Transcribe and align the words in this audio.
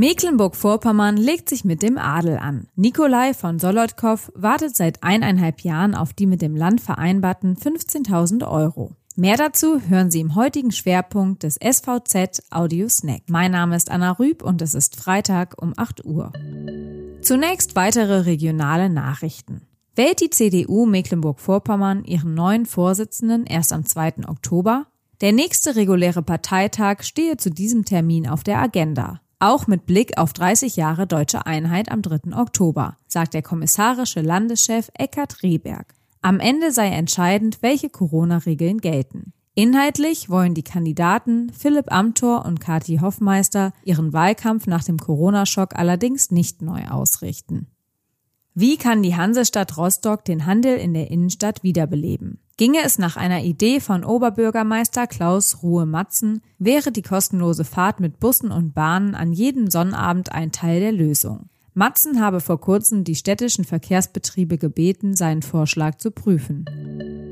Mecklenburg-Vorpommern 0.00 1.16
legt 1.16 1.48
sich 1.48 1.64
mit 1.64 1.82
dem 1.82 1.98
Adel 1.98 2.38
an. 2.38 2.68
Nikolai 2.76 3.34
von 3.34 3.58
Solotkow 3.58 4.30
wartet 4.36 4.76
seit 4.76 5.02
eineinhalb 5.02 5.62
Jahren 5.62 5.96
auf 5.96 6.12
die 6.12 6.26
mit 6.26 6.40
dem 6.40 6.54
Land 6.54 6.80
vereinbarten 6.80 7.56
15.000 7.56 8.48
Euro. 8.48 8.92
Mehr 9.16 9.36
dazu 9.36 9.80
hören 9.80 10.12
Sie 10.12 10.20
im 10.20 10.36
heutigen 10.36 10.70
Schwerpunkt 10.70 11.42
des 11.42 11.56
SVZ 11.56 12.44
Audio 12.50 12.88
Snack. 12.88 13.22
Mein 13.26 13.50
Name 13.50 13.74
ist 13.74 13.90
Anna 13.90 14.12
Rüb 14.12 14.44
und 14.44 14.62
es 14.62 14.74
ist 14.74 14.94
Freitag 14.94 15.60
um 15.60 15.74
8 15.76 16.04
Uhr. 16.04 16.32
Zunächst 17.20 17.74
weitere 17.74 18.20
regionale 18.20 18.90
Nachrichten. 18.90 19.62
Wählt 19.96 20.20
die 20.20 20.30
CDU 20.30 20.86
Mecklenburg-Vorpommern 20.86 22.04
ihren 22.04 22.34
neuen 22.34 22.66
Vorsitzenden 22.66 23.46
erst 23.46 23.72
am 23.72 23.84
2. 23.84 24.28
Oktober? 24.28 24.86
Der 25.20 25.32
nächste 25.32 25.74
reguläre 25.74 26.22
Parteitag 26.22 27.02
stehe 27.02 27.36
zu 27.36 27.50
diesem 27.50 27.84
Termin 27.84 28.28
auf 28.28 28.44
der 28.44 28.62
Agenda. 28.62 29.20
Auch 29.40 29.68
mit 29.68 29.86
Blick 29.86 30.18
auf 30.18 30.32
30 30.32 30.74
Jahre 30.74 31.06
deutsche 31.06 31.46
Einheit 31.46 31.92
am 31.92 32.02
3. 32.02 32.36
Oktober, 32.36 32.96
sagt 33.06 33.34
der 33.34 33.42
kommissarische 33.42 34.20
Landeschef 34.20 34.90
Eckhard 34.94 35.44
Rehberg. 35.44 35.94
Am 36.22 36.40
Ende 36.40 36.72
sei 36.72 36.88
entscheidend, 36.88 37.58
welche 37.62 37.88
Corona-Regeln 37.88 38.78
gelten. 38.78 39.32
Inhaltlich 39.54 40.28
wollen 40.28 40.54
die 40.54 40.64
Kandidaten 40.64 41.52
Philipp 41.52 41.92
Amthor 41.92 42.46
und 42.46 42.60
Kati 42.60 42.98
Hoffmeister 42.98 43.72
ihren 43.84 44.12
Wahlkampf 44.12 44.66
nach 44.66 44.82
dem 44.82 44.98
Corona-Schock 44.98 45.76
allerdings 45.76 46.32
nicht 46.32 46.60
neu 46.60 46.84
ausrichten. 46.88 47.68
Wie 48.60 48.76
kann 48.76 49.04
die 49.04 49.14
Hansestadt 49.14 49.76
Rostock 49.76 50.24
den 50.24 50.44
Handel 50.44 50.78
in 50.78 50.92
der 50.92 51.12
Innenstadt 51.12 51.62
wiederbeleben? 51.62 52.40
Ginge 52.56 52.80
es 52.84 52.98
nach 52.98 53.16
einer 53.16 53.44
Idee 53.44 53.78
von 53.78 54.02
Oberbürgermeister 54.02 55.06
Klaus 55.06 55.62
Ruhe-Matzen, 55.62 56.42
wäre 56.58 56.90
die 56.90 57.02
kostenlose 57.02 57.62
Fahrt 57.62 58.00
mit 58.00 58.18
Bussen 58.18 58.50
und 58.50 58.74
Bahnen 58.74 59.14
an 59.14 59.32
jedem 59.32 59.70
Sonnabend 59.70 60.32
ein 60.32 60.50
Teil 60.50 60.80
der 60.80 60.90
Lösung. 60.90 61.48
Matzen 61.74 62.20
habe 62.20 62.40
vor 62.40 62.60
kurzem 62.60 63.04
die 63.04 63.14
städtischen 63.14 63.64
Verkehrsbetriebe 63.64 64.58
gebeten, 64.58 65.14
seinen 65.14 65.42
Vorschlag 65.42 65.98
zu 65.98 66.10
prüfen. 66.10 66.64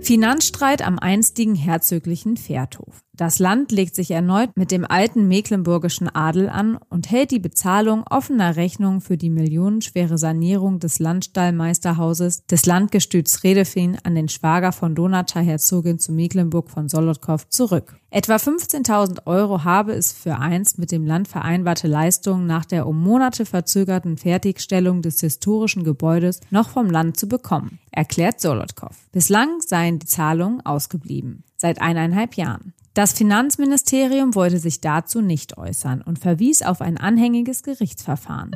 Finanzstreit 0.00 0.86
am 0.86 0.98
einstigen 0.98 1.54
herzöglichen 1.54 2.36
Pferdhof. 2.36 3.02
Das 3.18 3.40
Land 3.40 3.72
legt 3.72 3.96
sich 3.96 4.12
erneut 4.12 4.50
mit 4.54 4.70
dem 4.70 4.88
alten 4.88 5.26
mecklenburgischen 5.26 6.08
Adel 6.08 6.48
an 6.48 6.78
und 6.88 7.10
hält 7.10 7.32
die 7.32 7.40
Bezahlung 7.40 8.04
offener 8.08 8.54
Rechnungen 8.54 9.00
für 9.00 9.16
die 9.16 9.28
millionenschwere 9.28 10.16
Sanierung 10.16 10.78
des 10.78 11.00
Landstallmeisterhauses 11.00 12.46
des 12.46 12.64
Landgestüts 12.64 13.42
Redefin 13.42 13.98
an 14.04 14.14
den 14.14 14.28
Schwager 14.28 14.70
von 14.70 14.94
Donata 14.94 15.40
Herzogin 15.40 15.98
zu 15.98 16.12
Mecklenburg 16.12 16.70
von 16.70 16.88
Solotkow 16.88 17.48
zurück. 17.48 17.96
Etwa 18.10 18.36
15.000 18.36 19.26
Euro 19.26 19.64
habe 19.64 19.92
es 19.92 20.12
für 20.12 20.38
einst 20.38 20.78
mit 20.78 20.92
dem 20.92 21.04
Land 21.04 21.28
vereinbarte 21.28 21.88
Leistungen 21.88 22.46
nach 22.46 22.64
der 22.64 22.86
um 22.86 23.02
Monate 23.02 23.44
verzögerten 23.44 24.16
Fertigstellung 24.16 25.02
des 25.02 25.20
historischen 25.20 25.82
Gebäudes 25.82 26.40
noch 26.50 26.70
vom 26.70 26.88
Land 26.88 27.18
zu 27.18 27.28
bekommen, 27.28 27.80
erklärt 27.90 28.40
Solotkow. 28.40 28.96
Bislang 29.12 29.60
seien 29.88 29.98
die 29.98 30.06
Zahlungen 30.06 30.64
ausgeblieben. 30.64 31.44
Seit 31.56 31.80
eineinhalb 31.80 32.34
Jahren. 32.34 32.74
Das 32.94 33.12
Finanzministerium 33.12 34.34
wollte 34.34 34.58
sich 34.58 34.80
dazu 34.80 35.20
nicht 35.20 35.56
äußern 35.56 36.02
und 36.02 36.18
verwies 36.18 36.62
auf 36.62 36.80
ein 36.80 36.96
anhängiges 36.96 37.62
Gerichtsverfahren. 37.62 38.50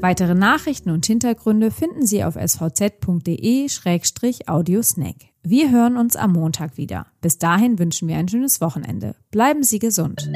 Weitere 0.00 0.34
Nachrichten 0.34 0.90
und 0.90 1.06
Hintergründe 1.06 1.70
finden 1.70 2.06
Sie 2.06 2.22
auf 2.22 2.36
svz.de-audiosnack. 2.36 5.16
Wir 5.42 5.70
hören 5.70 5.96
uns 5.96 6.16
am 6.16 6.32
Montag 6.32 6.76
wieder. 6.76 7.06
Bis 7.20 7.38
dahin 7.38 7.78
wünschen 7.78 8.08
wir 8.08 8.16
ein 8.16 8.28
schönes 8.28 8.60
Wochenende. 8.60 9.14
Bleiben 9.30 9.62
Sie 9.62 9.78
gesund. 9.78 10.30